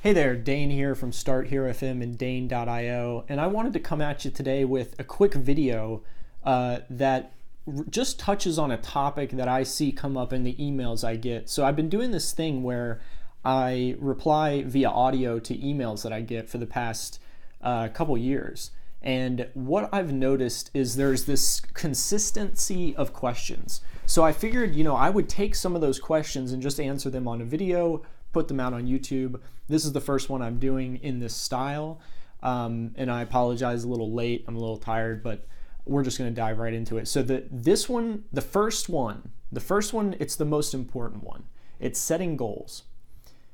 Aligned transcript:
Hey 0.00 0.12
there, 0.12 0.36
Dane 0.36 0.70
here 0.70 0.94
from 0.94 1.10
Start 1.10 1.48
Here 1.48 1.64
FM 1.64 2.04
and 2.04 2.16
Dane.io, 2.16 3.24
and 3.28 3.40
I 3.40 3.48
wanted 3.48 3.72
to 3.72 3.80
come 3.80 4.00
at 4.00 4.24
you 4.24 4.30
today 4.30 4.64
with 4.64 4.94
a 5.00 5.02
quick 5.02 5.34
video 5.34 6.04
uh, 6.44 6.78
that 6.88 7.32
r- 7.66 7.84
just 7.90 8.16
touches 8.16 8.60
on 8.60 8.70
a 8.70 8.76
topic 8.76 9.32
that 9.32 9.48
I 9.48 9.64
see 9.64 9.90
come 9.90 10.16
up 10.16 10.32
in 10.32 10.44
the 10.44 10.54
emails 10.54 11.02
I 11.02 11.16
get. 11.16 11.50
So 11.50 11.64
I've 11.64 11.74
been 11.74 11.88
doing 11.88 12.12
this 12.12 12.30
thing 12.30 12.62
where 12.62 13.00
I 13.44 13.96
reply 13.98 14.62
via 14.62 14.88
audio 14.88 15.40
to 15.40 15.56
emails 15.56 16.04
that 16.04 16.12
I 16.12 16.20
get 16.20 16.48
for 16.48 16.58
the 16.58 16.66
past 16.66 17.20
uh, 17.60 17.88
couple 17.88 18.16
years. 18.16 18.70
And 19.02 19.48
what 19.54 19.88
I've 19.92 20.12
noticed 20.12 20.70
is 20.74 20.94
there's 20.94 21.24
this 21.24 21.58
consistency 21.58 22.94
of 22.94 23.12
questions. 23.12 23.80
So 24.06 24.22
I 24.22 24.30
figured, 24.30 24.76
you 24.76 24.84
know, 24.84 24.94
I 24.94 25.10
would 25.10 25.28
take 25.28 25.56
some 25.56 25.74
of 25.74 25.80
those 25.80 25.98
questions 25.98 26.52
and 26.52 26.62
just 26.62 26.78
answer 26.78 27.10
them 27.10 27.26
on 27.26 27.40
a 27.40 27.44
video 27.44 28.02
put 28.38 28.46
them 28.46 28.60
out 28.60 28.72
on 28.72 28.86
YouTube. 28.86 29.40
This 29.68 29.84
is 29.84 29.92
the 29.92 30.00
first 30.00 30.30
one 30.30 30.42
I'm 30.42 30.60
doing 30.60 30.98
in 30.98 31.18
this 31.18 31.34
style. 31.34 32.00
Um, 32.40 32.92
and 32.94 33.10
I 33.10 33.22
apologize 33.22 33.82
a 33.82 33.88
little 33.88 34.12
late. 34.12 34.44
I'm 34.46 34.54
a 34.54 34.60
little 34.60 34.76
tired, 34.76 35.24
but 35.24 35.44
we're 35.84 36.04
just 36.04 36.18
going 36.18 36.30
to 36.30 36.36
dive 36.36 36.60
right 36.60 36.72
into 36.72 36.98
it. 36.98 37.08
So 37.08 37.20
the 37.20 37.42
this 37.50 37.88
one, 37.88 38.22
the 38.32 38.40
first 38.40 38.88
one, 38.88 39.32
the 39.50 39.58
first 39.58 39.92
one, 39.92 40.14
it's 40.20 40.36
the 40.36 40.44
most 40.44 40.72
important 40.72 41.24
one. 41.24 41.48
It's 41.80 41.98
setting 41.98 42.36
goals. 42.36 42.84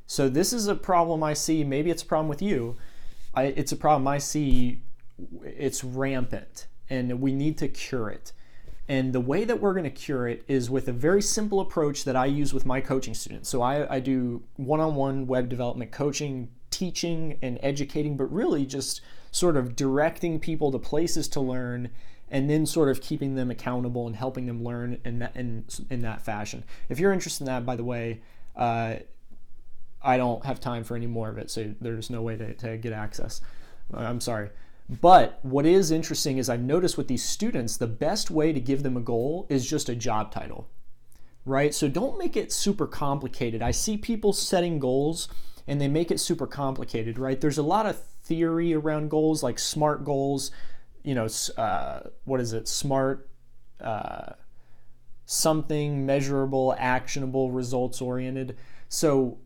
So 0.07 0.29
this 0.29 0.53
is 0.53 0.67
a 0.67 0.75
problem 0.75 1.23
I 1.23 1.33
see. 1.33 1.65
Maybe 1.65 1.91
it's 1.91 2.03
a 2.03 2.07
problem 2.07 2.29
with 2.29 2.43
you. 2.43 2.77
I, 3.33 3.45
it's 3.45 3.73
a 3.73 3.77
problem 3.77 4.07
I 4.07 4.19
see. 4.19 4.83
It's 5.43 5.83
rampant, 5.83 6.67
and 6.91 7.23
we 7.23 7.33
need 7.33 7.57
to 7.59 7.69
cure 7.69 8.11
it. 8.11 8.33
And 8.89 9.13
the 9.13 9.21
way 9.21 9.45
that 9.45 9.61
we're 9.61 9.73
going 9.73 9.85
to 9.85 9.91
cure 9.91 10.29
it 10.29 10.45
is 10.47 10.69
with 10.69 10.89
a 10.89 10.93
very 10.93 11.23
simple 11.23 11.61
approach 11.61 12.05
that 12.05 12.17
I 12.17 12.27
use 12.27 12.53
with 12.53 12.67
my 12.67 12.81
coaching 12.81 13.15
students. 13.15 13.49
So 13.49 13.63
I, 13.63 13.95
I 13.97 14.01
do 14.01 14.43
one 14.57 14.81
on 14.81 14.95
one 14.95 15.27
web 15.27 15.49
development 15.49 15.91
coaching, 15.91 16.51
teaching, 16.71 17.39
and 17.41 17.59
educating, 17.63 18.17
but 18.17 18.31
really 18.33 18.67
just 18.67 19.01
sort 19.31 19.57
of 19.57 19.75
directing 19.75 20.39
people 20.39 20.71
to 20.73 20.79
places 20.79 21.29
to 21.29 21.41
learn 21.41 21.91
and 22.31 22.51
then 22.51 22.67
sort 22.67 22.89
of 22.89 23.01
keeping 23.01 23.37
them 23.37 23.51
accountable 23.51 24.07
and 24.07 24.17
helping 24.17 24.47
them 24.47 24.63
learn 24.63 24.99
in 25.05 25.19
that, 25.21 25.35
in, 25.37 25.65
in 25.89 26.01
that 26.01 26.21
fashion. 26.23 26.65
If 26.89 26.99
you're 26.99 27.13
interested 27.13 27.45
in 27.45 27.47
that, 27.47 27.65
by 27.65 27.77
the 27.77 27.85
way, 27.85 28.21
uh, 28.57 28.97
I 30.03 30.17
don't 30.19 30.45
have 30.45 30.61
time 30.61 30.85
for 30.85 30.97
any 30.97 31.07
more 31.07 31.31
of 31.31 31.39
it, 31.39 31.51
so 31.51 31.75
there's 31.81 32.11
no 32.11 32.21
way 32.23 32.37
to, 32.37 32.55
to 32.55 32.77
get 32.77 32.93
access. 32.93 33.41
I'm 33.93 34.21
sorry. 34.21 34.51
But 34.89 35.39
what 35.43 35.65
is 35.65 35.91
interesting 35.91 36.39
is 36.39 36.49
I've 36.49 36.61
noticed 36.61 36.99
with 36.99 37.09
these 37.09 37.25
students, 37.25 37.77
the 37.77 37.87
best 37.87 38.31
way 38.31 38.53
to 38.53 38.61
give 38.61 38.83
them 38.83 38.97
a 38.97 39.01
goal 39.01 39.47
is 39.49 39.67
just 39.69 39.89
a 39.89 39.95
job 39.95 40.31
title, 40.31 40.69
right? 41.47 41.75
So 41.75 41.89
don't 41.89 42.19
make 42.19 42.37
it 42.37 42.53
super 42.53 42.87
complicated. 42.87 43.63
I 43.63 43.71
see 43.71 43.97
people 43.97 44.33
setting 44.33 44.79
goals 44.79 45.29
and 45.67 45.81
they 45.81 45.89
make 45.89 46.11
it 46.11 46.21
super 46.21 46.47
complicated, 46.47 47.19
right? 47.19 47.41
There's 47.41 47.59
a 47.59 47.63
lot 47.63 47.87
of 47.87 47.99
theory 48.25 48.75
around 48.75 49.11
goals, 49.11 49.43
like 49.43 49.59
SMART 49.59 50.05
goals, 50.05 50.51
you 51.03 51.15
know, 51.15 51.29
uh, 51.57 52.01
what 52.25 52.41
is 52.41 52.53
it? 52.53 52.69
SMART, 52.69 53.29
uh, 53.81 54.33
something 55.25 56.05
measurable, 56.05 56.75
actionable, 56.79 57.51
results 57.51 58.03
oriented. 58.03 58.57
So 58.89 59.39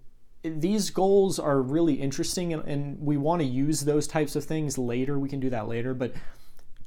these 0.49 0.91
goals 0.91 1.39
are 1.39 1.61
really 1.61 1.95
interesting 1.95 2.53
and, 2.53 2.65
and 2.67 3.01
we 3.01 3.17
want 3.17 3.41
to 3.41 3.47
use 3.47 3.83
those 3.83 4.07
types 4.07 4.37
of 4.37 4.45
things 4.45 4.79
later. 4.79 5.19
We 5.19 5.29
can 5.29 5.41
do 5.41 5.51
that 5.51 5.69
later, 5.69 5.95
but 5.95 6.13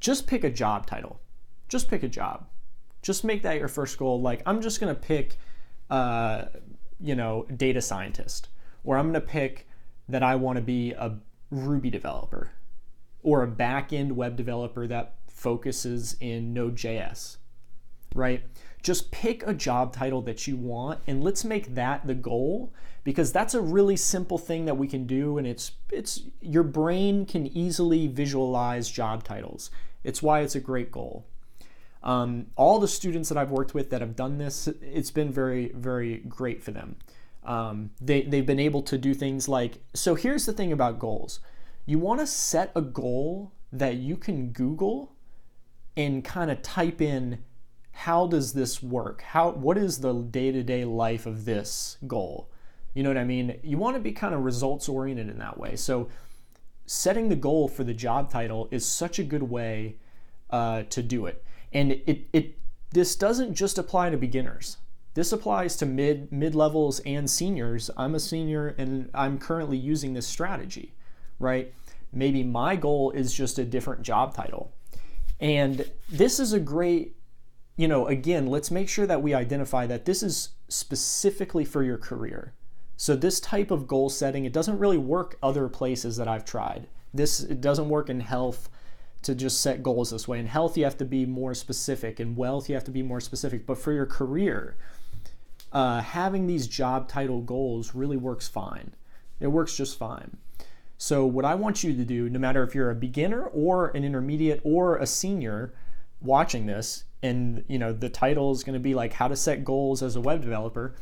just 0.00 0.26
pick 0.26 0.44
a 0.44 0.50
job 0.50 0.86
title. 0.86 1.20
Just 1.68 1.88
pick 1.88 2.02
a 2.02 2.08
job. 2.08 2.46
Just 3.02 3.24
make 3.24 3.42
that 3.42 3.58
your 3.58 3.68
first 3.68 3.98
goal. 3.98 4.20
Like, 4.20 4.42
I'm 4.46 4.60
just 4.60 4.80
going 4.80 4.94
to 4.94 5.00
pick, 5.00 5.36
uh, 5.90 6.44
you 7.00 7.14
know, 7.14 7.46
data 7.56 7.80
scientist, 7.80 8.48
or 8.84 8.96
I'm 8.96 9.10
going 9.10 9.20
to 9.20 9.26
pick 9.26 9.68
that 10.08 10.22
I 10.22 10.36
want 10.36 10.56
to 10.56 10.62
be 10.62 10.92
a 10.92 11.18
Ruby 11.50 11.90
developer 11.90 12.50
or 13.22 13.42
a 13.42 13.46
back 13.46 13.92
end 13.92 14.16
web 14.16 14.36
developer 14.36 14.86
that 14.86 15.14
focuses 15.28 16.16
in 16.20 16.52
Node.js, 16.52 17.36
right? 18.14 18.42
Just 18.82 19.10
pick 19.10 19.46
a 19.46 19.54
job 19.54 19.94
title 19.94 20.22
that 20.22 20.46
you 20.46 20.56
want 20.56 21.00
and 21.06 21.22
let's 21.22 21.44
make 21.44 21.74
that 21.74 22.06
the 22.06 22.14
goal 22.14 22.72
because 23.04 23.32
that's 23.32 23.54
a 23.54 23.60
really 23.60 23.96
simple 23.96 24.38
thing 24.38 24.64
that 24.64 24.76
we 24.76 24.86
can 24.86 25.06
do 25.06 25.38
and 25.38 25.46
it's 25.46 25.72
it's 25.90 26.22
your 26.40 26.62
brain 26.62 27.26
can 27.26 27.46
easily 27.46 28.06
visualize 28.06 28.90
job 28.90 29.24
titles. 29.24 29.70
It's 30.04 30.22
why 30.22 30.40
it's 30.40 30.54
a 30.54 30.60
great 30.60 30.90
goal. 30.90 31.26
Um, 32.02 32.46
all 32.56 32.80
the 32.80 32.88
students 32.88 33.28
that 33.28 33.38
i've 33.38 33.52
worked 33.52 33.74
with 33.74 33.90
that 33.90 34.00
have 34.00 34.16
done 34.16 34.38
this 34.38 34.66
it's 34.66 35.12
been 35.12 35.30
very 35.30 35.70
very 35.74 36.18
great 36.18 36.62
for 36.62 36.72
them. 36.72 36.96
Um, 37.44 37.90
they, 38.00 38.22
they've 38.22 38.46
been 38.46 38.60
able 38.60 38.82
to 38.82 38.98
do 38.98 39.14
things 39.14 39.48
like 39.48 39.78
so 39.94 40.14
here's 40.14 40.46
the 40.46 40.52
thing 40.52 40.72
about 40.72 40.98
goals. 40.98 41.40
You 41.86 41.98
want 41.98 42.20
to 42.20 42.26
set 42.26 42.70
a 42.74 42.82
goal 42.82 43.52
that 43.72 43.96
you 43.96 44.16
can 44.16 44.50
google 44.50 45.12
and 45.96 46.24
kind 46.24 46.50
of 46.50 46.62
type 46.62 47.00
in 47.00 47.38
how 47.92 48.26
does 48.26 48.52
this 48.52 48.82
work 48.82 49.22
how 49.22 49.50
what 49.50 49.78
is 49.78 49.98
the 49.98 50.12
day-to-day 50.12 50.84
life 50.84 51.26
of 51.26 51.44
this 51.44 51.98
goal 52.06 52.48
you 52.94 53.02
know 53.02 53.10
what 53.10 53.16
I 53.16 53.24
mean? 53.24 53.58
You 53.62 53.78
want 53.78 53.96
to 53.96 54.00
be 54.00 54.12
kind 54.12 54.34
of 54.34 54.42
results 54.42 54.88
oriented 54.88 55.28
in 55.28 55.38
that 55.38 55.58
way. 55.58 55.76
So, 55.76 56.08
setting 56.86 57.28
the 57.28 57.36
goal 57.36 57.68
for 57.68 57.84
the 57.84 57.94
job 57.94 58.30
title 58.30 58.68
is 58.70 58.84
such 58.84 59.18
a 59.18 59.24
good 59.24 59.44
way 59.44 59.96
uh, 60.50 60.82
to 60.90 61.02
do 61.02 61.26
it. 61.26 61.44
And 61.72 61.92
it, 61.92 62.28
it 62.32 62.58
this 62.90 63.16
doesn't 63.16 63.54
just 63.54 63.78
apply 63.78 64.10
to 64.10 64.16
beginners. 64.18 64.76
This 65.14 65.32
applies 65.32 65.76
to 65.76 65.86
mid 65.86 66.30
mid 66.30 66.54
levels 66.54 67.00
and 67.00 67.30
seniors. 67.30 67.90
I'm 67.96 68.14
a 68.14 68.20
senior 68.20 68.68
and 68.78 69.08
I'm 69.14 69.38
currently 69.38 69.78
using 69.78 70.12
this 70.12 70.26
strategy, 70.26 70.94
right? 71.38 71.72
Maybe 72.12 72.42
my 72.42 72.76
goal 72.76 73.10
is 73.12 73.32
just 73.32 73.58
a 73.58 73.64
different 73.64 74.02
job 74.02 74.34
title. 74.34 74.72
And 75.40 75.90
this 76.10 76.38
is 76.38 76.52
a 76.52 76.60
great, 76.60 77.16
you 77.76 77.88
know, 77.88 78.06
again, 78.06 78.46
let's 78.46 78.70
make 78.70 78.88
sure 78.88 79.06
that 79.06 79.22
we 79.22 79.34
identify 79.34 79.86
that 79.86 80.04
this 80.04 80.22
is 80.22 80.50
specifically 80.68 81.64
for 81.64 81.82
your 81.82 81.98
career. 81.98 82.52
So 82.96 83.16
this 83.16 83.40
type 83.40 83.70
of 83.70 83.88
goal 83.88 84.10
setting, 84.10 84.44
it 84.44 84.52
doesn't 84.52 84.78
really 84.78 84.98
work 84.98 85.36
other 85.42 85.68
places 85.68 86.16
that 86.16 86.28
I've 86.28 86.44
tried. 86.44 86.86
This 87.12 87.40
it 87.40 87.60
doesn't 87.60 87.88
work 87.88 88.08
in 88.08 88.20
health 88.20 88.68
to 89.22 89.34
just 89.34 89.60
set 89.60 89.82
goals 89.82 90.10
this 90.10 90.28
way. 90.28 90.38
In 90.38 90.46
health, 90.46 90.76
you 90.76 90.84
have 90.84 90.98
to 90.98 91.04
be 91.04 91.26
more 91.26 91.54
specific. 91.54 92.20
In 92.20 92.36
wealth, 92.36 92.68
you 92.68 92.74
have 92.74 92.84
to 92.84 92.90
be 92.90 93.02
more 93.02 93.20
specific. 93.20 93.66
But 93.66 93.78
for 93.78 93.92
your 93.92 94.06
career, 94.06 94.76
uh, 95.72 96.00
having 96.00 96.46
these 96.46 96.66
job 96.66 97.08
title 97.08 97.40
goals 97.40 97.94
really 97.94 98.16
works 98.16 98.48
fine. 98.48 98.94
It 99.40 99.48
works 99.48 99.76
just 99.76 99.98
fine. 99.98 100.36
So 100.98 101.26
what 101.26 101.44
I 101.44 101.54
want 101.54 101.82
you 101.82 101.96
to 101.96 102.04
do, 102.04 102.28
no 102.28 102.38
matter 102.38 102.62
if 102.62 102.74
you're 102.74 102.90
a 102.90 102.94
beginner 102.94 103.46
or 103.46 103.88
an 103.88 104.04
intermediate 104.04 104.60
or 104.62 104.98
a 104.98 105.06
senior 105.06 105.74
watching 106.20 106.66
this, 106.66 107.04
and 107.22 107.64
you 107.68 107.78
know 107.78 107.92
the 107.92 108.08
title 108.08 108.50
is 108.52 108.64
going 108.64 108.74
to 108.74 108.80
be 108.80 108.94
like 108.94 109.12
how 109.12 109.28
to 109.28 109.36
set 109.36 109.64
goals 109.64 110.02
as 110.02 110.16
a 110.16 110.20
web 110.20 110.42
developer, 110.42 110.94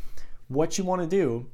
what 0.49 0.77
you 0.79 0.85
want 0.85 1.03
to 1.03 1.09
do 1.09 1.47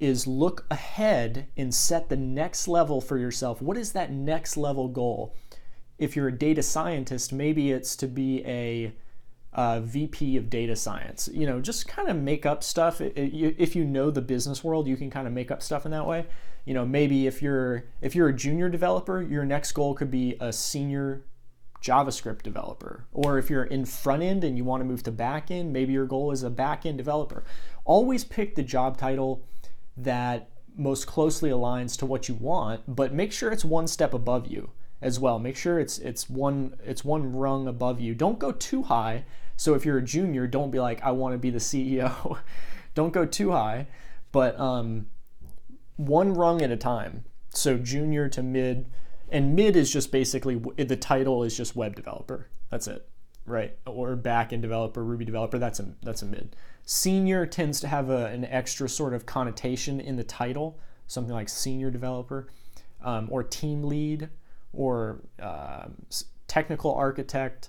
is 0.00 0.26
look 0.26 0.66
ahead 0.68 1.46
and 1.56 1.72
set 1.72 2.08
the 2.08 2.16
next 2.16 2.66
level 2.66 3.00
for 3.00 3.16
yourself. 3.16 3.62
What 3.62 3.76
is 3.76 3.92
that 3.92 4.10
next 4.10 4.56
level 4.56 4.88
goal? 4.88 5.36
If 5.96 6.16
you're 6.16 6.26
a 6.26 6.36
data 6.36 6.62
scientist, 6.62 7.32
maybe 7.32 7.70
it's 7.70 7.94
to 7.96 8.08
be 8.08 8.44
a, 8.44 8.92
VP 9.54 10.38
of 10.38 10.50
data 10.50 10.74
science. 10.74 11.28
You 11.32 11.46
know, 11.46 11.60
just 11.60 11.86
kind 11.86 12.08
of 12.08 12.16
make 12.16 12.46
up 12.46 12.64
stuff. 12.64 13.00
If 13.00 13.76
you 13.76 13.84
know 13.84 14.10
the 14.10 14.22
business 14.22 14.64
world, 14.64 14.88
you 14.88 14.96
can 14.96 15.10
kind 15.10 15.28
of 15.28 15.32
make 15.32 15.50
up 15.50 15.62
stuff 15.62 15.84
in 15.84 15.92
that 15.92 16.06
way. 16.06 16.26
You 16.64 16.74
know, 16.74 16.86
maybe 16.86 17.26
if 17.26 17.42
you're 17.42 17.84
if 18.00 18.16
you're 18.16 18.28
a 18.28 18.34
junior 18.34 18.68
developer, 18.70 19.22
your 19.22 19.44
next 19.44 19.72
goal 19.72 19.94
could 19.94 20.10
be 20.10 20.36
a 20.40 20.52
senior 20.52 21.22
JavaScript 21.82 22.42
developer. 22.42 23.04
Or 23.12 23.38
if 23.38 23.50
you're 23.50 23.64
in 23.64 23.84
front 23.84 24.22
end 24.22 24.44
and 24.44 24.56
you 24.56 24.64
want 24.64 24.80
to 24.80 24.84
move 24.84 25.02
to 25.02 25.12
back 25.12 25.50
end, 25.50 25.72
maybe 25.72 25.92
your 25.92 26.06
goal 26.06 26.30
is 26.30 26.42
a 26.42 26.50
back 26.50 26.86
end 26.86 26.98
developer. 26.98 27.44
Always 27.84 28.24
pick 28.24 28.54
the 28.54 28.62
job 28.62 28.96
title 28.96 29.42
that 29.96 30.48
most 30.76 31.06
closely 31.06 31.50
aligns 31.50 31.98
to 31.98 32.06
what 32.06 32.28
you 32.28 32.34
want, 32.34 32.82
but 32.86 33.12
make 33.12 33.32
sure 33.32 33.50
it's 33.50 33.64
one 33.64 33.86
step 33.86 34.14
above 34.14 34.46
you 34.46 34.70
as 35.02 35.18
well. 35.18 35.38
Make 35.38 35.56
sure 35.56 35.80
it's 35.80 35.98
it's 35.98 36.30
one 36.30 36.76
it's 36.84 37.04
one 37.04 37.32
rung 37.32 37.66
above 37.66 38.00
you. 38.00 38.14
Don't 38.14 38.38
go 38.38 38.52
too 38.52 38.84
high. 38.84 39.24
So 39.56 39.74
if 39.74 39.84
you're 39.84 39.98
a 39.98 40.04
junior, 40.04 40.46
don't 40.46 40.70
be 40.70 40.80
like 40.80 41.02
I 41.02 41.10
want 41.10 41.34
to 41.34 41.38
be 41.38 41.50
the 41.50 41.58
CEO. 41.58 42.38
don't 42.94 43.12
go 43.12 43.26
too 43.26 43.50
high, 43.50 43.88
but 44.30 44.58
um, 44.58 45.06
one 45.96 46.32
rung 46.32 46.62
at 46.62 46.70
a 46.70 46.76
time. 46.76 47.24
So 47.50 47.76
junior 47.76 48.28
to 48.30 48.42
mid, 48.42 48.86
and 49.32 49.56
mid 49.56 49.76
is 49.76 49.92
just 49.92 50.12
basically 50.12 50.60
the 50.76 50.96
title 50.96 51.42
is 51.42 51.56
just 51.56 51.74
web 51.74 51.96
developer. 51.96 52.48
That's 52.70 52.86
it, 52.86 53.08
right? 53.46 53.76
Or 53.86 54.14
back 54.14 54.52
end 54.52 54.62
developer, 54.62 55.02
Ruby 55.02 55.24
developer. 55.24 55.58
That's 55.58 55.80
a 55.80 55.88
that's 56.02 56.22
a 56.22 56.26
mid. 56.26 56.54
Senior 56.84 57.46
tends 57.46 57.80
to 57.80 57.88
have 57.88 58.10
a, 58.10 58.26
an 58.26 58.44
extra 58.44 58.88
sort 58.88 59.14
of 59.14 59.24
connotation 59.24 60.00
in 60.00 60.16
the 60.16 60.24
title, 60.24 60.78
something 61.06 61.34
like 61.34 61.48
senior 61.48 61.90
developer 61.90 62.48
um, 63.02 63.28
or 63.30 63.42
team 63.42 63.84
lead 63.84 64.28
or 64.72 65.20
uh, 65.40 65.86
technical 66.48 66.94
architect, 66.94 67.68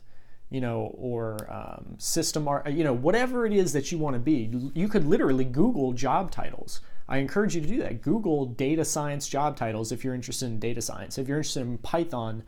you 0.50 0.62
know, 0.62 0.92
or 0.96 1.52
um, 1.52 1.96
system, 1.98 2.48
ar- 2.48 2.64
you 2.70 2.84
know, 2.84 2.94
whatever 2.94 3.46
it 3.46 3.54
is 3.54 3.74
that 3.74 3.92
you 3.92 3.98
want 3.98 4.16
to 4.16 4.20
be. 4.20 4.52
You 4.74 4.88
could 4.88 5.06
literally 5.06 5.46
Google 5.46 5.94
job 5.94 6.32
titles. 6.32 6.82
I 7.08 7.18
encourage 7.18 7.56
you 7.56 7.62
to 7.62 7.68
do 7.68 7.78
that. 7.80 8.02
Google 8.02 8.46
data 8.46 8.86
science 8.86 9.28
job 9.28 9.58
titles 9.58 9.92
if 9.92 10.04
you're 10.04 10.16
interested 10.16 10.46
in 10.46 10.60
data 10.60 10.82
science. 10.82 11.18
If 11.18 11.28
you're 11.28 11.38
interested 11.38 11.62
in 11.62 11.78
Python 11.80 12.44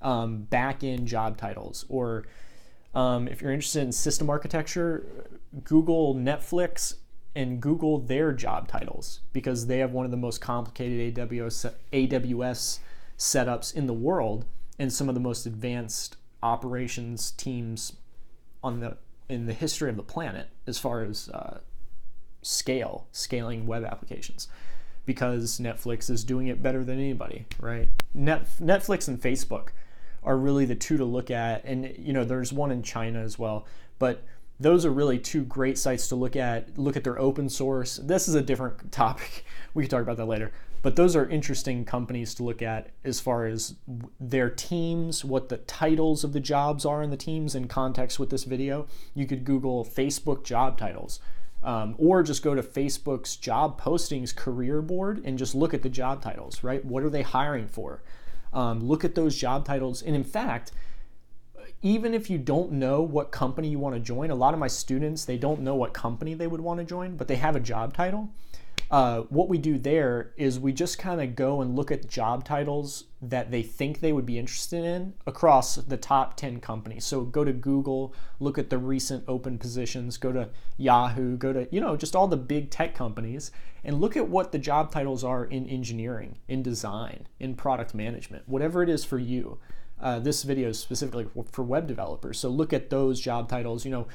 um, 0.00 0.42
back 0.42 0.84
end 0.84 1.08
job 1.08 1.36
titles, 1.36 1.84
or 1.88 2.26
um, 2.94 3.28
if 3.28 3.42
you're 3.42 3.52
interested 3.52 3.82
in 3.82 3.92
system 3.92 4.30
architecture, 4.30 5.06
Google 5.64 6.14
Netflix 6.14 6.94
and 7.34 7.60
Google 7.60 7.98
their 7.98 8.32
job 8.32 8.68
titles 8.68 9.20
because 9.32 9.66
they 9.66 9.78
have 9.78 9.92
one 9.92 10.04
of 10.04 10.10
the 10.10 10.16
most 10.16 10.40
complicated 10.40 11.14
AWS, 11.14 11.72
AWS 11.92 12.78
setups 13.18 13.74
in 13.74 13.86
the 13.86 13.92
world 13.92 14.46
and 14.78 14.92
some 14.92 15.08
of 15.08 15.14
the 15.14 15.20
most 15.20 15.46
advanced 15.46 16.16
operations 16.42 17.32
teams 17.32 17.94
on 18.62 18.80
the 18.80 18.96
in 19.28 19.46
the 19.46 19.52
history 19.52 19.90
of 19.90 19.96
the 19.96 20.02
planet 20.02 20.48
as 20.66 20.78
far 20.78 21.02
as 21.02 21.28
uh, 21.30 21.58
scale, 22.46 23.06
scaling 23.12 23.66
web 23.66 23.84
applications, 23.84 24.48
because 25.04 25.58
Netflix 25.60 26.08
is 26.10 26.24
doing 26.24 26.46
it 26.46 26.62
better 26.62 26.84
than 26.84 26.98
anybody, 26.98 27.46
right? 27.60 27.88
Net, 28.14 28.46
Netflix 28.60 29.08
and 29.08 29.20
Facebook 29.20 29.68
are 30.22 30.36
really 30.36 30.64
the 30.64 30.74
two 30.74 30.96
to 30.96 31.04
look 31.04 31.30
at, 31.30 31.64
and 31.64 31.94
you 31.98 32.12
know 32.12 32.24
there's 32.24 32.52
one 32.52 32.70
in 32.70 32.82
China 32.82 33.20
as 33.20 33.38
well, 33.38 33.66
but 33.98 34.22
those 34.58 34.86
are 34.86 34.90
really 34.90 35.18
two 35.18 35.44
great 35.44 35.76
sites 35.76 36.08
to 36.08 36.16
look 36.16 36.36
at. 36.36 36.78
Look 36.78 36.96
at 36.96 37.04
their 37.04 37.18
open 37.18 37.48
source. 37.48 37.96
This 37.96 38.26
is 38.26 38.34
a 38.34 38.42
different 38.42 38.90
topic. 38.92 39.44
We 39.74 39.82
can 39.84 39.90
talk 39.90 40.02
about 40.02 40.16
that 40.16 40.26
later. 40.26 40.52
But 40.82 40.94
those 40.94 41.16
are 41.16 41.28
interesting 41.28 41.84
companies 41.84 42.32
to 42.34 42.44
look 42.44 42.62
at 42.62 42.90
as 43.02 43.18
far 43.18 43.46
as 43.46 43.74
their 44.20 44.48
teams, 44.48 45.24
what 45.24 45.48
the 45.48 45.56
titles 45.56 46.22
of 46.22 46.32
the 46.32 46.40
jobs 46.40 46.86
are 46.86 47.02
in 47.02 47.10
the 47.10 47.16
teams 47.16 47.54
in 47.54 47.66
context 47.66 48.20
with 48.20 48.30
this 48.30 48.44
video. 48.44 48.86
You 49.12 49.26
could 49.26 49.44
Google 49.44 49.84
Facebook 49.84 50.44
job 50.44 50.78
titles. 50.78 51.18
Um, 51.66 51.96
or 51.98 52.22
just 52.22 52.42
go 52.42 52.54
to 52.54 52.62
Facebook's 52.62 53.34
job 53.34 53.78
postings 53.80 54.34
career 54.34 54.80
board 54.80 55.20
and 55.24 55.36
just 55.36 55.52
look 55.52 55.74
at 55.74 55.82
the 55.82 55.88
job 55.88 56.22
titles, 56.22 56.62
right? 56.62 56.82
What 56.84 57.02
are 57.02 57.10
they 57.10 57.22
hiring 57.22 57.66
for? 57.66 58.02
Um, 58.52 58.86
look 58.86 59.04
at 59.04 59.16
those 59.16 59.36
job 59.36 59.64
titles. 59.64 60.00
And 60.00 60.14
in 60.14 60.22
fact, 60.22 60.70
even 61.82 62.14
if 62.14 62.30
you 62.30 62.38
don't 62.38 62.72
know 62.72 63.02
what 63.02 63.32
company 63.32 63.68
you 63.68 63.80
want 63.80 63.96
to 63.96 64.00
join, 64.00 64.30
a 64.30 64.34
lot 64.34 64.54
of 64.54 64.60
my 64.60 64.68
students, 64.68 65.24
they 65.24 65.36
don't 65.36 65.60
know 65.60 65.74
what 65.74 65.92
company 65.92 66.34
they 66.34 66.46
would 66.46 66.60
want 66.60 66.78
to 66.78 66.84
join, 66.84 67.16
but 67.16 67.28
they 67.28 67.36
have 67.36 67.56
a 67.56 67.60
job 67.60 67.94
title. 67.94 68.30
Uh, 68.88 69.22
what 69.22 69.48
we 69.48 69.58
do 69.58 69.78
there 69.78 70.32
is 70.36 70.60
we 70.60 70.72
just 70.72 70.98
kind 70.98 71.20
of 71.20 71.34
go 71.34 71.60
and 71.60 71.74
look 71.74 71.90
at 71.90 72.08
job 72.08 72.44
titles 72.44 73.04
that 73.20 73.50
they 73.50 73.62
think 73.62 73.98
they 73.98 74.12
would 74.12 74.26
be 74.26 74.38
interested 74.38 74.84
in 74.84 75.12
across 75.26 75.74
the 75.74 75.96
top 75.96 76.36
10 76.36 76.60
companies. 76.60 77.04
So 77.04 77.22
go 77.22 77.44
to 77.44 77.52
Google, 77.52 78.14
look 78.38 78.58
at 78.58 78.70
the 78.70 78.78
recent 78.78 79.24
open 79.26 79.58
positions, 79.58 80.16
go 80.18 80.30
to 80.30 80.50
Yahoo, 80.76 81.36
go 81.36 81.52
to, 81.52 81.66
you 81.72 81.80
know, 81.80 81.96
just 81.96 82.14
all 82.14 82.28
the 82.28 82.36
big 82.36 82.70
tech 82.70 82.94
companies 82.94 83.50
and 83.82 84.00
look 84.00 84.16
at 84.16 84.28
what 84.28 84.52
the 84.52 84.58
job 84.58 84.92
titles 84.92 85.24
are 85.24 85.44
in 85.44 85.68
engineering, 85.68 86.38
in 86.46 86.62
design, 86.62 87.26
in 87.40 87.54
product 87.54 87.92
management, 87.92 88.48
whatever 88.48 88.82
it 88.84 88.88
is 88.88 89.04
for 89.04 89.18
you. 89.18 89.58
Uh, 89.98 90.18
this 90.18 90.42
video 90.42 90.68
is 90.68 90.78
specifically 90.78 91.26
for 91.50 91.62
web 91.62 91.86
developers. 91.86 92.38
So 92.38 92.50
look 92.50 92.72
at 92.72 92.90
those 92.90 93.18
job 93.18 93.48
titles. 93.48 93.84
You 93.84 93.90
know, 93.90 94.06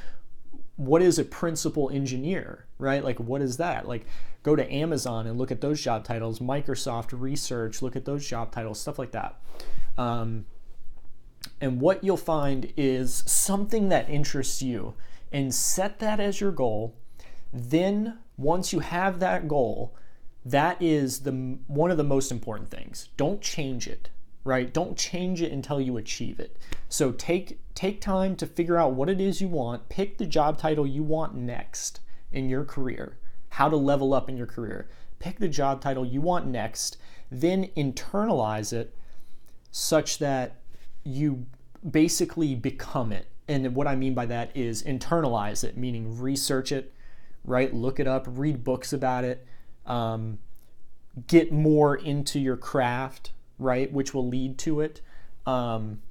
what 0.82 1.04
is 1.04 1.20
a 1.20 1.24
principal 1.24 1.92
engineer, 1.92 2.66
right? 2.80 3.04
Like, 3.04 3.20
what 3.20 3.42
is 3.42 3.58
that? 3.58 3.88
Like, 3.88 4.06
go 4.42 4.56
to 4.56 4.74
Amazon 4.74 5.28
and 5.28 5.38
look 5.38 5.52
at 5.52 5.62
those 5.62 5.80
job 5.80 6.04
titles, 6.04 6.40
Microsoft 6.40 7.10
Research, 7.12 7.84
look 7.84 7.96
at 7.96 8.06
those 8.06 8.28
job 8.28 8.52
titles, 8.52 8.80
stuff 8.80 8.98
like 8.98 9.12
that. 9.12 9.40
Um, 9.96 10.48
and 11.60 11.80
what 11.80 12.04
you'll 12.04 12.18
find 12.18 12.74
is 12.76 13.24
something 13.28 13.90
that 13.90 14.10
interests 14.10 14.64
you 14.64 14.96
and 15.32 15.54
set 15.54 16.00
that 16.00 16.20
as 16.20 16.42
your 16.42 16.52
goal. 16.52 16.96
Then, 17.54 18.18
once 18.36 18.74
you 18.74 18.80
have 18.80 19.20
that 19.20 19.48
goal, 19.48 19.96
that 20.44 20.82
is 20.82 21.20
the 21.20 21.60
one 21.68 21.92
of 21.92 21.98
the 21.98 22.04
most 22.04 22.32
important 22.32 22.70
things. 22.72 23.10
Don't 23.18 23.42
change 23.42 23.88
it 23.88 24.10
right? 24.44 24.74
Don't 24.74 24.98
change 24.98 25.42
it 25.42 25.52
until 25.52 25.80
you 25.80 25.98
achieve 25.98 26.40
it. 26.40 26.58
So 26.90 27.12
take 27.12 27.60
take 27.74 28.02
time 28.02 28.36
to 28.38 28.46
figure 28.46 28.78
out 28.78 28.94
what 28.94 29.10
it 29.10 29.22
is 29.22 29.42
you 29.42 29.48
want, 29.48 29.90
pick 29.90 30.18
the 30.18 30.26
job 30.26 30.58
title 30.58 30.86
you 30.86 31.04
want 31.04 31.36
next 31.36 32.00
in 32.32 32.50
your 32.50 32.66
career, 32.66 33.18
how 33.50 33.70
to 33.70 33.78
level 33.78 34.14
up 34.14 34.30
in 34.30 34.38
your 34.38 34.48
career. 34.48 34.90
Pick 35.20 35.40
the 35.40 35.48
job 35.48 35.82
title 35.82 36.06
you 36.06 36.20
want 36.20 36.48
next, 36.48 36.98
then 37.30 37.70
internalize 37.78 38.74
it 38.74 38.96
such 39.72 40.18
that 40.18 40.56
you 41.04 41.46
basically 41.90 42.56
become 42.56 43.12
it. 43.12 43.28
And 43.48 43.76
what 43.76 43.88
I 43.88 43.96
mean 43.96 44.14
by 44.14 44.26
that 44.28 44.56
is 44.56 44.84
internalize 44.84 45.64
it, 45.64 45.78
meaning 45.78 46.20
research 46.20 46.72
it, 46.72 46.94
right? 47.46 47.74
Look 47.74 48.00
it 48.00 48.08
up, 48.08 48.26
read 48.28 48.64
books 48.64 48.94
about 48.94 49.24
it, 49.24 49.46
um, 49.86 50.40
get 51.28 51.52
more 51.52 51.96
into 51.96 52.40
your 52.40 52.58
craft, 52.58 53.32
right? 53.62 53.92
Which 53.92 54.14
will 54.14 54.28
lead 54.28 54.58
to 54.60 54.82
it. 54.82 55.02
Um, 55.46 56.02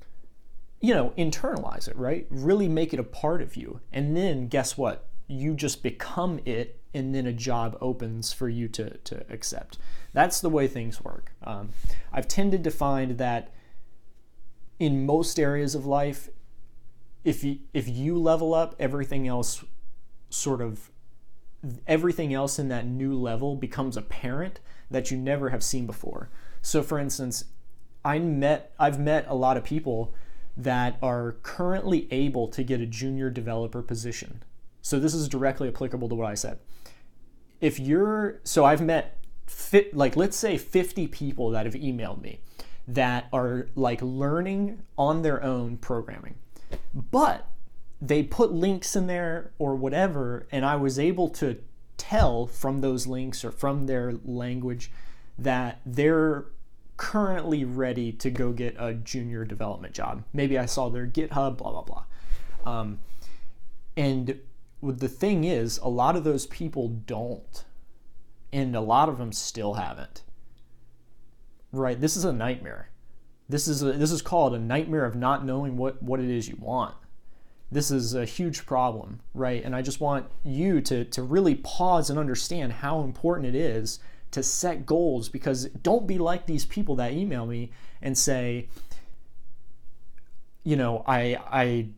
you 0.80 0.94
know, 0.94 1.12
internalize 1.18 1.88
it, 1.88 1.96
right? 1.96 2.26
Really 2.30 2.68
make 2.68 2.94
it 2.94 3.00
a 3.00 3.04
part 3.04 3.42
of 3.42 3.56
you. 3.56 3.80
And 3.92 4.16
then 4.16 4.48
guess 4.48 4.78
what? 4.78 5.06
You 5.26 5.54
just 5.54 5.82
become 5.82 6.40
it, 6.44 6.80
and 6.94 7.14
then 7.14 7.26
a 7.26 7.32
job 7.32 7.76
opens 7.80 8.32
for 8.32 8.48
you 8.48 8.66
to, 8.68 8.96
to 8.96 9.24
accept. 9.28 9.78
That's 10.12 10.40
the 10.40 10.48
way 10.48 10.66
things 10.66 11.04
work. 11.04 11.32
Um, 11.44 11.70
I've 12.12 12.26
tended 12.26 12.64
to 12.64 12.70
find 12.70 13.18
that 13.18 13.52
in 14.78 15.04
most 15.04 15.38
areas 15.38 15.74
of 15.74 15.86
life, 15.86 16.30
if 17.22 17.44
you 17.44 17.58
if 17.74 17.86
you 17.86 18.18
level 18.18 18.54
up, 18.54 18.74
everything 18.78 19.28
else 19.28 19.62
sort 20.30 20.62
of 20.62 20.90
everything 21.86 22.32
else 22.32 22.58
in 22.58 22.68
that 22.68 22.86
new 22.86 23.14
level 23.14 23.54
becomes 23.54 23.96
apparent 23.96 24.60
that 24.90 25.10
you 25.10 25.18
never 25.18 25.50
have 25.50 25.62
seen 25.62 25.86
before. 25.86 26.30
So 26.62 26.82
for 26.82 26.98
instance, 26.98 27.44
I 28.04 28.18
met 28.18 28.72
I've 28.78 28.98
met 28.98 29.26
a 29.28 29.34
lot 29.34 29.56
of 29.56 29.64
people 29.64 30.14
that 30.56 30.98
are 31.02 31.36
currently 31.42 32.06
able 32.12 32.48
to 32.48 32.62
get 32.62 32.80
a 32.80 32.86
junior 32.86 33.30
developer 33.30 33.82
position. 33.82 34.42
So 34.82 34.98
this 34.98 35.14
is 35.14 35.28
directly 35.28 35.68
applicable 35.68 36.08
to 36.08 36.14
what 36.14 36.26
I 36.26 36.34
said. 36.34 36.58
If 37.60 37.78
you're 37.78 38.40
so 38.44 38.64
I've 38.64 38.80
met 38.80 39.18
fit, 39.46 39.94
like 39.96 40.16
let's 40.16 40.36
say 40.36 40.56
50 40.56 41.08
people 41.08 41.50
that 41.50 41.66
have 41.66 41.74
emailed 41.74 42.22
me 42.22 42.40
that 42.88 43.28
are 43.32 43.68
like 43.74 44.00
learning 44.02 44.82
on 44.96 45.22
their 45.22 45.42
own 45.42 45.76
programming. 45.76 46.36
But 46.94 47.46
they 48.00 48.22
put 48.22 48.52
links 48.52 48.96
in 48.96 49.06
there 49.06 49.52
or 49.58 49.74
whatever 49.74 50.46
and 50.50 50.64
I 50.64 50.76
was 50.76 50.98
able 50.98 51.28
to 51.30 51.58
tell 51.98 52.46
from 52.46 52.80
those 52.80 53.06
links 53.06 53.44
or 53.44 53.50
from 53.50 53.86
their 53.86 54.14
language 54.24 54.90
that 55.38 55.80
they're 55.86 56.46
currently 56.96 57.64
ready 57.64 58.12
to 58.12 58.30
go 58.30 58.52
get 58.52 58.76
a 58.78 58.92
junior 58.92 59.44
development 59.44 59.94
job. 59.94 60.22
Maybe 60.32 60.58
I 60.58 60.66
saw 60.66 60.90
their 60.90 61.06
GitHub, 61.06 61.56
blah, 61.56 61.82
blah, 61.82 61.82
blah. 61.82 62.04
Um, 62.66 62.98
and 63.96 64.38
the 64.82 65.08
thing 65.08 65.44
is, 65.44 65.78
a 65.78 65.88
lot 65.88 66.14
of 66.14 66.24
those 66.24 66.46
people 66.46 66.88
don't. 66.88 67.64
And 68.52 68.74
a 68.74 68.80
lot 68.80 69.08
of 69.08 69.18
them 69.18 69.32
still 69.32 69.74
haven't. 69.74 70.24
Right? 71.72 72.00
This 72.00 72.16
is 72.16 72.24
a 72.24 72.32
nightmare. 72.32 72.90
This 73.48 73.66
is 73.66 73.82
a, 73.82 73.92
this 73.92 74.12
is 74.12 74.22
called 74.22 74.54
a 74.54 74.58
nightmare 74.58 75.04
of 75.04 75.16
not 75.16 75.44
knowing 75.44 75.76
what, 75.76 76.02
what 76.02 76.20
it 76.20 76.28
is 76.28 76.48
you 76.48 76.56
want. 76.60 76.94
This 77.72 77.90
is 77.90 78.14
a 78.14 78.24
huge 78.24 78.66
problem, 78.66 79.20
right? 79.32 79.64
And 79.64 79.74
I 79.74 79.82
just 79.82 80.00
want 80.00 80.26
you 80.44 80.80
to, 80.82 81.04
to 81.04 81.22
really 81.22 81.54
pause 81.54 82.10
and 82.10 82.18
understand 82.18 82.74
how 82.74 83.02
important 83.02 83.48
it 83.48 83.54
is 83.54 84.00
to 84.32 84.42
set 84.42 84.86
goals 84.86 85.28
because 85.28 85.66
don't 85.66 86.06
be 86.06 86.18
like 86.18 86.46
these 86.46 86.64
people 86.64 86.96
that 86.96 87.12
email 87.12 87.46
me 87.46 87.70
and 88.00 88.16
say, 88.16 88.68
you 90.62 90.76
know, 90.76 91.04
I 91.06 91.38
I 91.50 91.88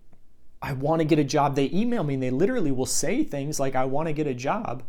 I 0.60 0.72
want 0.74 1.00
to 1.00 1.04
get 1.04 1.18
a 1.18 1.24
job. 1.24 1.56
They 1.56 1.70
email 1.72 2.04
me 2.04 2.14
and 2.14 2.22
they 2.22 2.30
literally 2.30 2.70
will 2.70 2.86
say 2.86 3.24
things 3.24 3.58
like 3.58 3.74
I 3.74 3.84
want 3.84 4.08
to 4.08 4.12
get 4.12 4.26
a 4.26 4.34
job 4.34 4.82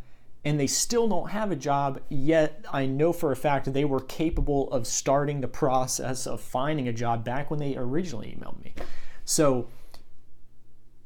and 0.45 0.59
they 0.59 0.67
still 0.67 1.07
don't 1.07 1.29
have 1.31 1.51
a 1.51 1.55
job 1.55 2.01
yet 2.09 2.65
I 2.71 2.85
know 2.85 3.13
for 3.13 3.31
a 3.31 3.35
fact 3.35 3.71
they 3.71 3.85
were 3.85 4.01
capable 4.01 4.71
of 4.71 4.85
starting 4.85 5.41
the 5.41 5.47
process 5.47 6.27
of 6.27 6.41
finding 6.41 6.87
a 6.87 6.93
job 6.93 7.23
back 7.23 7.49
when 7.49 7.59
they 7.59 7.75
originally 7.75 8.37
emailed 8.37 8.63
me. 8.63 8.73
So 9.25 9.69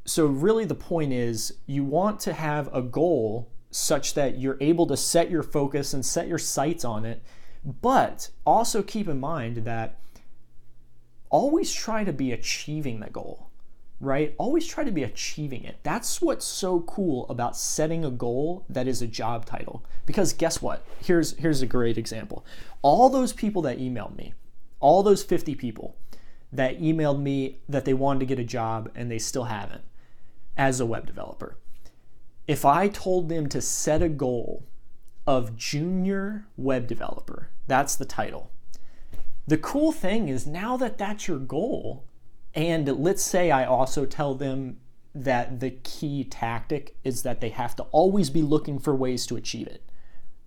so 0.05 0.25
really 0.25 0.65
the 0.65 0.75
point 0.75 1.13
is 1.13 1.53
you 1.65 1.83
want 1.83 2.19
to 2.21 2.33
have 2.33 2.73
a 2.73 2.81
goal 2.81 3.49
such 3.71 4.13
that 4.13 4.37
you're 4.37 4.57
able 4.61 4.87
to 4.87 4.97
set 4.97 5.29
your 5.29 5.43
focus 5.43 5.93
and 5.93 6.05
set 6.05 6.27
your 6.27 6.37
sights 6.37 6.85
on 6.85 7.05
it. 7.05 7.21
But 7.63 8.29
also 8.45 8.81
keep 8.81 9.07
in 9.07 9.19
mind 9.19 9.57
that 9.65 9.99
always 11.29 11.71
try 11.73 12.03
to 12.03 12.13
be 12.13 12.31
achieving 12.31 12.99
the 12.99 13.09
goal, 13.09 13.49
right? 13.99 14.33
Always 14.37 14.65
try 14.65 14.83
to 14.83 14.91
be 14.91 15.03
achieving 15.03 15.63
it. 15.63 15.77
That's 15.83 16.21
what's 16.21 16.45
so 16.45 16.81
cool 16.81 17.27
about 17.29 17.57
setting 17.57 18.05
a 18.05 18.11
goal 18.11 18.65
that 18.69 18.87
is 18.87 19.01
a 19.01 19.07
job 19.07 19.45
title. 19.45 19.83
Because 20.05 20.33
guess 20.33 20.61
what? 20.61 20.85
Here's 21.01 21.35
here's 21.37 21.61
a 21.61 21.67
great 21.67 21.97
example. 21.97 22.45
All 22.81 23.09
those 23.09 23.33
people 23.33 23.61
that 23.63 23.79
emailed 23.79 24.15
me, 24.15 24.33
all 24.79 25.03
those 25.03 25.23
50 25.23 25.55
people 25.55 25.97
that 26.51 26.79
emailed 26.79 27.21
me 27.21 27.57
that 27.67 27.83
they 27.83 27.93
wanted 27.93 28.19
to 28.19 28.25
get 28.25 28.39
a 28.39 28.43
job 28.45 28.89
and 28.95 29.11
they 29.11 29.19
still 29.19 29.45
haven't 29.45 29.83
as 30.55 30.79
a 30.79 30.85
web 30.85 31.05
developer 31.05 31.57
if 32.47 32.63
I 32.65 32.87
told 32.87 33.29
them 33.29 33.47
to 33.49 33.61
set 33.61 34.01
a 34.01 34.09
goal 34.09 34.63
of 35.27 35.57
junior 35.57 36.45
web 36.55 36.87
developer. 36.87 37.49
That's 37.67 37.95
the 37.95 38.05
title. 38.05 38.49
The 39.45 39.57
cool 39.57 39.91
thing 39.91 40.29
is 40.29 40.47
now 40.47 40.77
that 40.77 40.97
that's 40.97 41.27
your 41.27 41.37
goal, 41.37 42.05
and 42.55 42.87
let's 42.87 43.23
say 43.23 43.51
I 43.51 43.65
also 43.65 44.05
tell 44.05 44.33
them 44.33 44.77
that 45.13 45.59
the 45.59 45.71
key 45.71 46.23
tactic 46.23 46.95
is 47.03 47.23
that 47.23 47.41
they 47.41 47.49
have 47.49 47.75
to 47.75 47.83
always 47.91 48.29
be 48.29 48.41
looking 48.41 48.79
for 48.79 48.95
ways 48.95 49.25
to 49.27 49.35
achieve 49.35 49.67
it. 49.67 49.83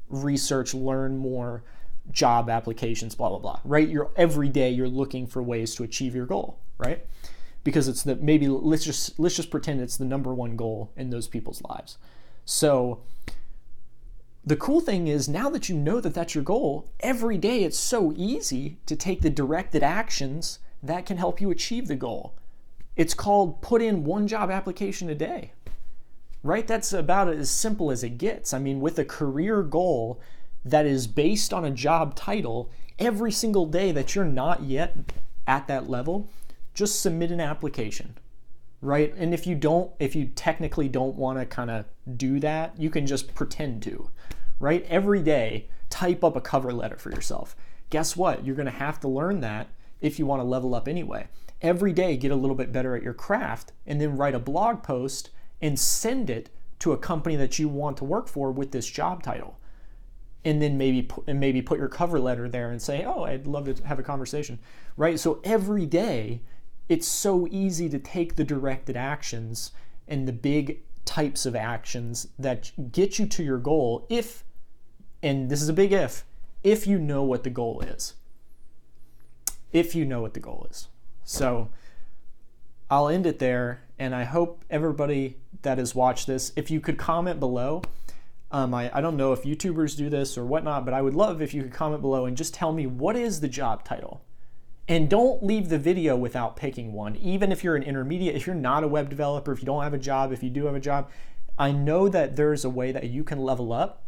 Research, 0.08 0.74
learn 0.74 1.18
more, 1.18 1.62
job 2.10 2.48
applications, 2.48 3.14
blah 3.14 3.28
blah 3.28 3.38
blah. 3.38 3.60
Right? 3.64 3.88
You're 3.88 4.10
every 4.16 4.48
day 4.48 4.70
you're 4.70 4.88
looking 4.88 5.26
for 5.26 5.42
ways 5.42 5.74
to 5.76 5.82
achieve 5.82 6.14
your 6.14 6.26
goal, 6.26 6.58
right? 6.78 7.06
Because 7.62 7.88
it's 7.88 8.02
the 8.02 8.16
maybe 8.16 8.48
let's 8.48 8.84
just 8.84 9.18
let's 9.18 9.36
just 9.36 9.50
pretend 9.50 9.80
it's 9.80 9.96
the 9.96 10.04
number 10.04 10.32
one 10.32 10.56
goal 10.56 10.92
in 10.96 11.10
those 11.10 11.28
people's 11.28 11.62
lives. 11.62 11.98
So 12.44 13.00
the 14.44 14.56
cool 14.56 14.80
thing 14.80 15.06
is 15.06 15.28
now 15.28 15.50
that 15.50 15.68
you 15.68 15.76
know 15.76 16.00
that 16.00 16.14
that's 16.14 16.34
your 16.34 16.44
goal, 16.44 16.88
every 17.00 17.36
day 17.36 17.62
it's 17.62 17.78
so 17.78 18.12
easy 18.16 18.78
to 18.86 18.96
take 18.96 19.20
the 19.20 19.30
directed 19.30 19.82
actions 19.82 20.58
that 20.82 21.04
can 21.04 21.18
help 21.18 21.40
you 21.40 21.50
achieve 21.50 21.88
the 21.88 21.96
goal. 21.96 22.34
It's 22.96 23.14
called 23.14 23.60
put 23.60 23.82
in 23.82 24.04
one 24.04 24.26
job 24.26 24.50
application 24.50 25.10
a 25.10 25.14
day. 25.14 25.52
Right? 26.42 26.66
That's 26.66 26.94
about 26.94 27.28
as 27.28 27.50
simple 27.50 27.90
as 27.90 28.02
it 28.02 28.16
gets. 28.16 28.54
I 28.54 28.58
mean, 28.58 28.80
with 28.80 28.98
a 28.98 29.04
career 29.04 29.62
goal 29.62 30.18
that 30.64 30.86
is 30.86 31.06
based 31.06 31.52
on 31.52 31.66
a 31.66 31.70
job 31.70 32.14
title, 32.14 32.70
every 32.98 33.32
single 33.32 33.66
day 33.66 33.92
that 33.92 34.14
you're 34.14 34.24
not 34.24 34.62
yet 34.62 34.96
at 35.46 35.68
that 35.68 35.90
level, 35.90 36.30
just 36.80 37.00
submit 37.00 37.30
an 37.30 37.40
application 37.40 38.18
right? 38.82 39.14
And 39.16 39.34
if 39.34 39.46
you 39.46 39.54
don't, 39.54 39.92
if 39.98 40.16
you 40.16 40.26
technically 40.26 40.88
don't 40.88 41.16
want 41.16 41.38
to 41.38 41.46
kind 41.46 41.70
of 41.70 41.84
do 42.16 42.40
that, 42.40 42.78
you 42.78 42.90
can 42.90 43.06
just 43.06 43.34
pretend 43.34 43.82
to, 43.82 44.10
right? 44.58 44.84
Every 44.88 45.22
day, 45.22 45.68
type 45.90 46.24
up 46.24 46.36
a 46.36 46.40
cover 46.40 46.72
letter 46.72 46.96
for 46.96 47.10
yourself. 47.10 47.54
Guess 47.90 48.16
what? 48.16 48.44
You're 48.44 48.56
going 48.56 48.66
to 48.66 48.72
have 48.72 49.00
to 49.00 49.08
learn 49.08 49.40
that 49.40 49.68
if 50.00 50.18
you 50.18 50.26
want 50.26 50.40
to 50.40 50.44
level 50.44 50.74
up 50.74 50.88
anyway. 50.88 51.28
Every 51.60 51.92
day, 51.92 52.16
get 52.16 52.30
a 52.30 52.36
little 52.36 52.56
bit 52.56 52.72
better 52.72 52.96
at 52.96 53.02
your 53.02 53.12
craft 53.12 53.72
and 53.86 54.00
then 54.00 54.16
write 54.16 54.34
a 54.34 54.38
blog 54.38 54.82
post 54.82 55.30
and 55.60 55.78
send 55.78 56.30
it 56.30 56.48
to 56.78 56.92
a 56.92 56.98
company 56.98 57.36
that 57.36 57.58
you 57.58 57.68
want 57.68 57.98
to 57.98 58.04
work 58.04 58.28
for 58.28 58.50
with 58.50 58.70
this 58.70 58.88
job 58.88 59.22
title. 59.22 59.58
And 60.42 60.62
then 60.62 60.78
maybe 60.78 61.02
put, 61.02 61.24
and 61.26 61.38
maybe 61.38 61.60
put 61.60 61.78
your 61.78 61.88
cover 61.88 62.18
letter 62.18 62.48
there 62.48 62.70
and 62.70 62.80
say, 62.80 63.04
"Oh, 63.04 63.24
I'd 63.24 63.46
love 63.46 63.66
to 63.66 63.86
have 63.86 63.98
a 63.98 64.02
conversation." 64.02 64.58
Right? 64.96 65.20
So 65.20 65.38
every 65.44 65.84
day 65.84 66.40
it's 66.90 67.06
so 67.06 67.46
easy 67.52 67.88
to 67.88 68.00
take 68.00 68.34
the 68.34 68.42
directed 68.42 68.96
actions 68.96 69.70
and 70.08 70.26
the 70.26 70.32
big 70.32 70.80
types 71.04 71.46
of 71.46 71.54
actions 71.54 72.26
that 72.36 72.72
get 72.90 73.16
you 73.16 73.26
to 73.26 73.44
your 73.44 73.58
goal 73.58 74.04
if, 74.10 74.42
and 75.22 75.48
this 75.48 75.62
is 75.62 75.68
a 75.68 75.72
big 75.72 75.92
if, 75.92 76.24
if 76.64 76.88
you 76.88 76.98
know 76.98 77.22
what 77.22 77.44
the 77.44 77.50
goal 77.50 77.80
is. 77.80 78.14
If 79.72 79.94
you 79.94 80.04
know 80.04 80.20
what 80.20 80.34
the 80.34 80.40
goal 80.40 80.66
is. 80.68 80.88
So 81.22 81.70
I'll 82.90 83.08
end 83.08 83.24
it 83.24 83.38
there, 83.38 83.82
and 83.96 84.12
I 84.12 84.24
hope 84.24 84.64
everybody 84.68 85.36
that 85.62 85.78
has 85.78 85.94
watched 85.94 86.26
this, 86.26 86.52
if 86.56 86.72
you 86.72 86.80
could 86.80 86.98
comment 86.98 87.38
below. 87.38 87.82
Um, 88.50 88.74
I, 88.74 88.90
I 88.92 89.00
don't 89.00 89.16
know 89.16 89.32
if 89.32 89.44
YouTubers 89.44 89.96
do 89.96 90.10
this 90.10 90.36
or 90.36 90.44
whatnot, 90.44 90.84
but 90.84 90.92
I 90.92 91.02
would 91.02 91.14
love 91.14 91.40
if 91.40 91.54
you 91.54 91.62
could 91.62 91.72
comment 91.72 92.02
below 92.02 92.24
and 92.26 92.36
just 92.36 92.52
tell 92.52 92.72
me 92.72 92.88
what 92.88 93.14
is 93.14 93.38
the 93.38 93.48
job 93.48 93.84
title? 93.84 94.22
And 94.90 95.08
don't 95.08 95.40
leave 95.40 95.68
the 95.68 95.78
video 95.78 96.16
without 96.16 96.56
picking 96.56 96.92
one. 96.92 97.14
Even 97.14 97.52
if 97.52 97.62
you're 97.62 97.76
an 97.76 97.84
intermediate, 97.84 98.34
if 98.34 98.44
you're 98.44 98.56
not 98.56 98.82
a 98.82 98.88
web 98.88 99.08
developer, 99.08 99.52
if 99.52 99.60
you 99.60 99.64
don't 99.66 99.84
have 99.84 99.94
a 99.94 99.98
job, 99.98 100.32
if 100.32 100.42
you 100.42 100.50
do 100.50 100.66
have 100.66 100.74
a 100.74 100.80
job, 100.80 101.08
I 101.56 101.70
know 101.70 102.08
that 102.08 102.34
there's 102.34 102.64
a 102.64 102.70
way 102.70 102.90
that 102.90 103.04
you 103.04 103.22
can 103.22 103.38
level 103.38 103.72
up. 103.72 104.02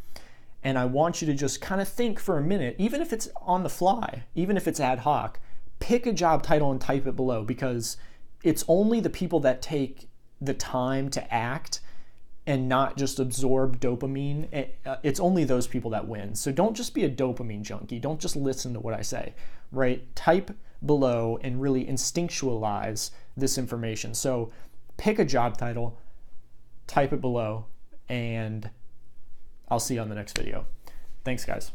And 0.64 0.76
I 0.76 0.86
want 0.86 1.22
you 1.22 1.26
to 1.26 1.34
just 1.34 1.60
kind 1.60 1.80
of 1.80 1.86
think 1.86 2.18
for 2.18 2.36
a 2.36 2.42
minute, 2.42 2.74
even 2.78 3.00
if 3.00 3.12
it's 3.12 3.28
on 3.42 3.62
the 3.62 3.68
fly, 3.68 4.24
even 4.34 4.56
if 4.56 4.66
it's 4.66 4.80
ad 4.80 4.98
hoc, 4.98 5.38
pick 5.78 6.04
a 6.04 6.12
job 6.12 6.42
title 6.42 6.72
and 6.72 6.80
type 6.80 7.06
it 7.06 7.14
below 7.14 7.44
because 7.44 7.96
it's 8.42 8.64
only 8.66 8.98
the 8.98 9.08
people 9.08 9.38
that 9.38 9.62
take 9.62 10.08
the 10.40 10.54
time 10.54 11.10
to 11.10 11.32
act 11.32 11.78
and 12.44 12.68
not 12.68 12.96
just 12.96 13.20
absorb 13.20 13.78
dopamine, 13.78 14.48
eh, 14.52 14.64
uh, 14.84 14.96
it's 15.04 15.20
only 15.20 15.44
those 15.44 15.68
people 15.68 15.92
that 15.92 16.08
win. 16.08 16.34
So 16.34 16.50
don't 16.50 16.76
just 16.76 16.92
be 16.92 17.04
a 17.04 17.08
dopamine 17.08 17.62
junkie. 17.62 18.00
Don't 18.00 18.20
just 18.20 18.34
listen 18.34 18.72
to 18.74 18.80
what 18.80 18.94
I 18.94 19.02
say, 19.02 19.34
right? 19.70 20.12
Type 20.16 20.50
below 20.84 21.38
and 21.42 21.60
really 21.60 21.84
instinctualize 21.84 23.10
this 23.36 23.58
information. 23.58 24.14
So 24.14 24.50
pick 24.96 25.18
a 25.18 25.24
job 25.24 25.56
title, 25.56 25.98
type 26.86 27.12
it 27.12 27.20
below, 27.20 27.66
and 28.08 28.70
I'll 29.68 29.80
see 29.80 29.94
you 29.94 30.00
on 30.00 30.08
the 30.08 30.14
next 30.14 30.36
video. 30.36 30.66
Thanks, 31.24 31.44
guys. 31.44 31.72